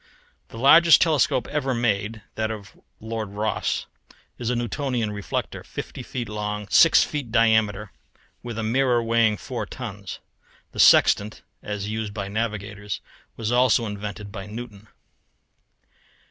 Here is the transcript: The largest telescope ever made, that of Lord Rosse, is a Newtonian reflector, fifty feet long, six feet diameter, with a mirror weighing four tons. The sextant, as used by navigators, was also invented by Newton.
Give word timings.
The 0.47 0.57
largest 0.57 0.99
telescope 0.99 1.47
ever 1.49 1.75
made, 1.75 2.23
that 2.33 2.49
of 2.49 2.75
Lord 2.99 3.29
Rosse, 3.33 3.85
is 4.39 4.49
a 4.49 4.55
Newtonian 4.55 5.11
reflector, 5.11 5.63
fifty 5.63 6.01
feet 6.01 6.27
long, 6.27 6.67
six 6.69 7.03
feet 7.03 7.31
diameter, 7.31 7.91
with 8.41 8.57
a 8.57 8.63
mirror 8.63 9.03
weighing 9.03 9.37
four 9.37 9.67
tons. 9.67 10.17
The 10.71 10.79
sextant, 10.79 11.43
as 11.61 11.87
used 11.87 12.15
by 12.15 12.29
navigators, 12.29 12.99
was 13.37 13.51
also 13.51 13.85
invented 13.85 14.31
by 14.31 14.47
Newton. 14.47 14.87